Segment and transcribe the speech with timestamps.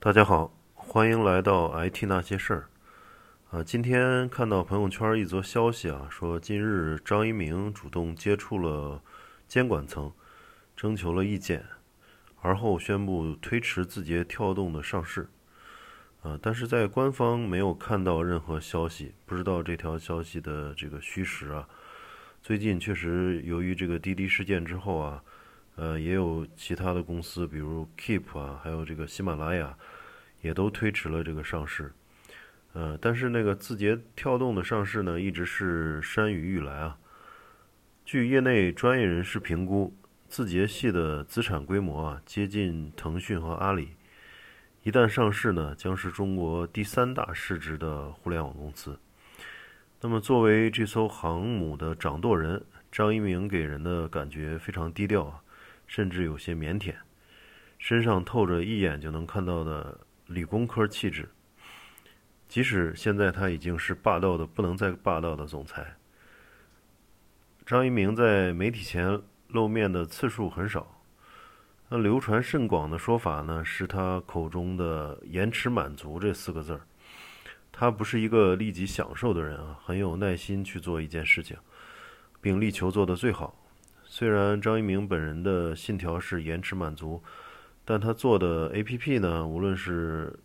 [0.00, 2.68] 大家好，欢迎来到 IT 那些事儿。
[3.50, 9.02] 啊，今天看到朋友圈一则消息啊，说近日张一鸣主动接触了
[9.48, 10.12] 监管层，
[10.76, 11.66] 征求了意见，
[12.40, 15.28] 而后宣布推迟字节跳动的上市。
[16.22, 21.68] 啊，但是在官方没有看到任何消息，不知道这条消息的这个虚实啊。
[22.40, 25.24] 最近确实由于这个滴滴事件之后啊。
[25.80, 29.78] 呃，也有其他的公司，比如 Keep 啊，还有这个喜马拉雅，
[30.40, 31.92] 也都推迟了这个上市。
[32.72, 36.98] 呃，但是那个字节跳动的上市呢，一直是山雨欲来啊。
[38.04, 39.96] 据业内专业人士评估，
[40.28, 43.90] 字节系的资产规模啊，接近腾讯和阿里。
[44.82, 48.98] 一旦上市呢，将是中国第三大市值的互联网公司。
[50.00, 55.40] 那么，作为这艘航母的掌舵人，张一鸣给人的感觉非常低调啊。
[55.88, 56.94] 甚至有些腼腆，
[57.78, 61.28] 身上透着一眼就能看到的理工科气质。
[62.46, 65.96] 即使现在他已经是霸道的不能再霸道的总裁，
[67.66, 71.02] 张一鸣在媒体前露面的次数很少。
[71.88, 76.80] 那流传甚广的说法呢，是他口中的“延迟满足”这四个字儿。
[77.72, 81.56] 他不是一个立即享受的人啊，很有耐心去做一件事情，
[82.40, 83.54] 并力求做得最好。
[84.18, 87.22] 虽然张一鸣本人的信条是延迟满足，
[87.84, 90.36] 但他做的 APP 呢，无论是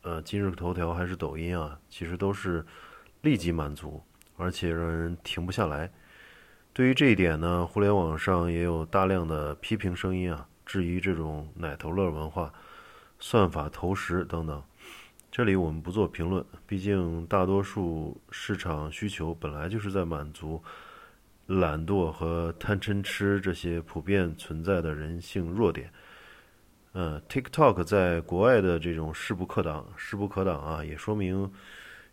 [0.00, 2.64] 呃今日头条还是抖音啊，其实都是
[3.20, 4.02] 立即满足，
[4.38, 5.92] 而且让人停不下来。
[6.72, 12.50] 对于这一点呢，互联网上也有大量的批评声音啊，质疑这种奶头乐文化、
[13.18, 14.62] 算法投食等等。
[15.30, 20.64] 这里我们不做评论，毕竟大多数市场需求本来就是在满足。
[21.48, 25.90] 懒惰和贪嗔痴这些普遍存在的人性弱点，
[26.92, 31.50] 呃，TikTok 在国外的这种势不可挡、势不可挡啊，也说明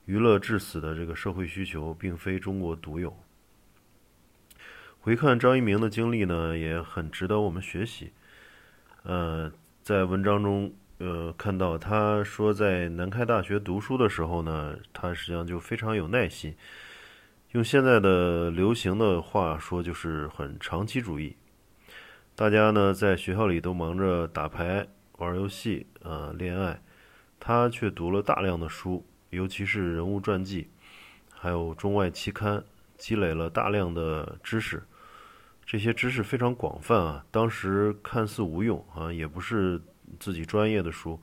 [0.06, 3.14] 娱乐致死的这个社会需求并非中国独有。
[5.02, 8.14] 回看张一鸣的经历呢，也很值得我们学习。
[9.04, 9.52] 呃，
[9.84, 16.56] 在文章中，呃，看到他说在南开大学读书的时候呢，他实际上就非常有耐心。
[17.56, 21.34] 用现在的流行的话说，就是很长期主义。
[22.36, 24.86] 大家呢在学校里都忙着打牌、
[25.20, 26.82] 玩游戏、啊恋爱，
[27.40, 30.68] 他却读了大量的书，尤其是人物传记，
[31.34, 32.62] 还有中外期刊，
[32.98, 34.84] 积累了大量的知识。
[35.66, 39.82] 这些知识非常广泛啊，当时看似无用啊，也不是
[40.20, 41.18] 自己专业的书，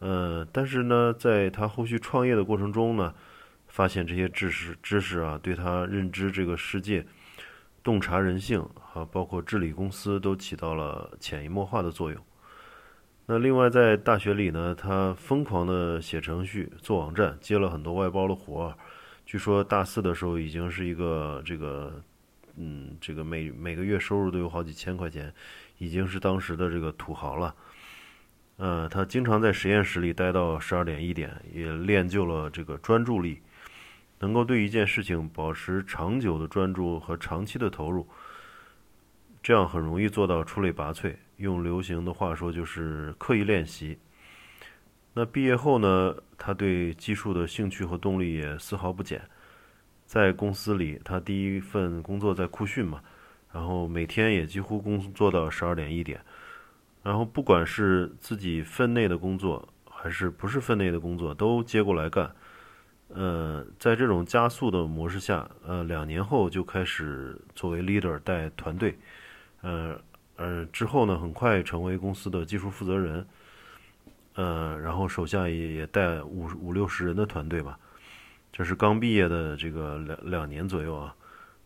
[0.00, 3.14] 呃，但是呢，在他后续创业的过程中呢。
[3.72, 7.02] 发现这些知识知识啊，对他认知这个世界、
[7.82, 8.60] 洞察人性
[8.92, 12.22] 啊，包括治理公司，都起到了潜移默化的作用。
[13.24, 18.76] 那另外在大学里呢，他疯狂的写程序、做网站，接了很多外包的活儿。
[19.24, 21.98] 据说大四的时候已经是一个这个，
[22.56, 25.32] 嗯，这个每每个月收入都有好几千块钱，
[25.78, 27.54] 已经是当时的这个土豪了。
[28.58, 33.40] 呃，他经常在实验室里待到十二点一点，也练就了这个专注力。
[34.22, 38.06] 能够对一件事情保持长久的专注和长期的投入，
[39.42, 41.12] 这样很容易做到出类拔萃。
[41.38, 43.98] 用流行的话说，就是刻意练习。
[45.12, 49.20] 那毕业后呢，他对技术的兴趣和动力也丝毫不减。
[50.06, 53.02] 在公司里，他第一份工作在酷讯嘛，
[53.52, 56.20] 然后每天也几乎工作到十二点一点。
[57.02, 62.32] 然后不管是自己分内的工作，还是不是分内的工作，都接过来干。
[63.14, 68.96] 呃，在这种加速的模式下，呃，两年后就开始作为 leader 带团队，
[69.60, 70.00] 呃，
[70.36, 73.26] 呃，之后呢，很快成为公司的技术负责人，
[74.34, 77.78] 呃，然后手下也也带五五六十人的团队吧，
[78.50, 81.14] 这是刚毕业的这个两两年左右啊，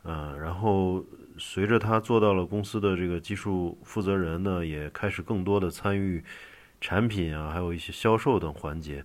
[0.02, 1.04] 呃，然后
[1.38, 6.24] 随着他做到了公司的这个技术负责人呢，也开始更多的参与
[6.80, 9.04] 产品啊，还有一些销售等环节。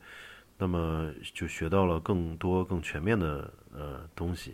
[0.61, 4.53] 那么就学到了更多、更全面的呃东西。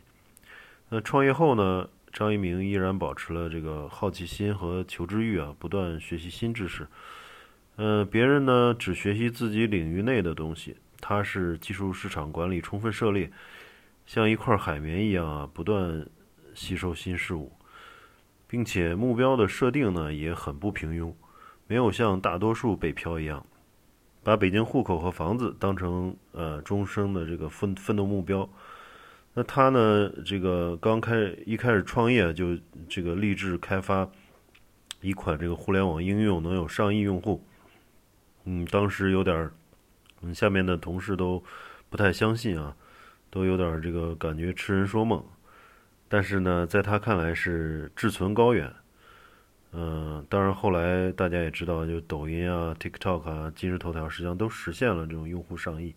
[0.88, 6.88] 那创业后呢，张一鸣依然保持了这个好奇心和求知欲啊，不断学习新知识。
[7.76, 13.30] 呃，别人呢只学习自己领域内的东西，他是技术市场管理充分涉猎，
[14.06, 16.08] 像一块海绵一样啊，不断
[16.54, 17.52] 吸收新事物，
[18.48, 21.14] 并且目标的设定呢也很不平庸，
[21.68, 23.46] 没有像大多数北漂一样。
[24.28, 28.50] 把北京户口和房子当成呃终生的这个奋奋斗目标，
[29.34, 32.58] 那他呢，这个刚开一开始创业就
[32.90, 34.06] 这个立志开发
[35.00, 37.42] 一款这个互联网应用能有上亿用户，
[38.44, 39.50] 嗯，当时有点
[40.22, 41.42] 嗯，下面的同事都
[41.90, 42.76] 不太相信啊，
[43.30, 45.24] 都有点这个感觉痴人说梦。
[46.10, 48.74] 但是呢，在他看来是志存高远。
[49.74, 55.94] 嗯，当然后来大家也知道，就抖音啊、TikTok 啊、今日头条，实际上都实现了这种用户上亿。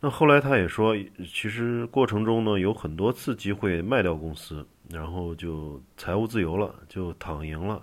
[0.00, 7.82] 那后来他也说，其实过程中呢，有很多次机会卖掉公司，然后就财务自由了，就躺赢了，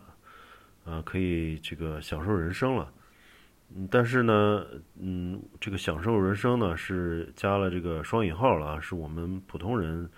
[0.86, 2.92] 啊，可以这个享受人生了。
[3.74, 4.66] 嗯，但是呢，
[5.00, 10.10] 嗯，这个享受人生呢，是加了这个双引号了，是我们普通人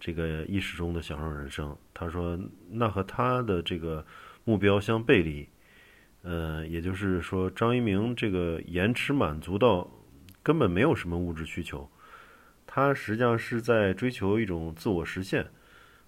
[0.00, 1.76] 这个意识中的享受人生。
[1.94, 2.36] 他说，
[2.68, 4.04] 那和他的这个
[4.42, 5.48] 目标相背离，
[6.22, 9.88] 呃，也就是说，张一鸣这个延迟满足到。
[10.42, 11.86] 根本没有什么物质需求，
[12.66, 15.46] 他实际上是在追求一种自我实现。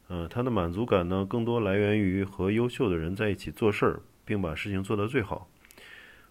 [0.08, 5.50] 呃，他的满足感呢，更多来源于和优秀的人在一起做事儿，并把事情做得最好。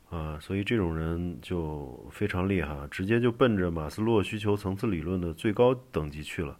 [0.09, 6.57] 啊，所以这种人就非常厉害，直接就奔着马斯洛需求层次理论的最高等级去了。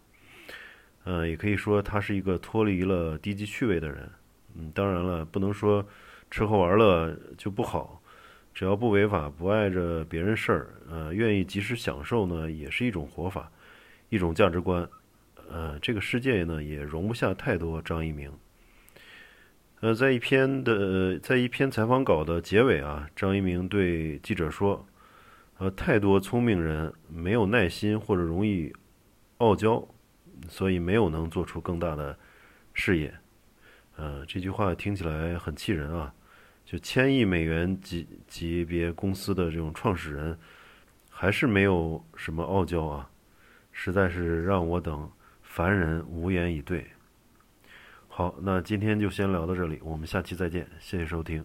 [1.03, 4.09] 呃，也可以说他是一个脱离了低级趣味的人。
[4.55, 5.85] 嗯，当然了，不能说
[6.29, 8.01] 吃喝玩乐就不好。
[8.53, 13.49] 只要不违法，不碍着别人事儿，呃，愿意及时享受呢，也是一种活法，
[14.09, 14.87] 一种价值观。
[15.49, 18.29] 呃，这个世界呢，也容不下太多张一鸣。
[19.79, 24.85] 呃，在一篇的在一篇采访稿的结尾啊，张一鸣对记者说
[25.57, 28.71] ：“呃，太多聪明人没有耐心或者容易
[29.37, 29.87] 傲娇，
[30.51, 32.19] 所以没有能做出更大的
[32.73, 33.13] 事业。”
[33.95, 36.13] 呃，这句话听起来很气人啊。
[36.63, 40.37] 就千亿美元级级别公司的这种创始人，
[41.09, 43.09] 还是没有什么傲娇啊，
[43.71, 45.09] 实在是让我等
[45.41, 46.85] 凡人无言以对。
[48.07, 51.43] 好，那今天就先聊到这里，我们下期再见，谢谢收听。